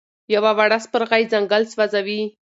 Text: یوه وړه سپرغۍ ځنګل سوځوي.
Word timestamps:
یوه 0.35 0.51
وړه 0.57 0.77
سپرغۍ 0.85 1.23
ځنګل 1.31 1.63
سوځوي. 1.71 2.21